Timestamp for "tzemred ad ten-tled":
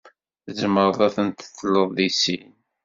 0.45-1.89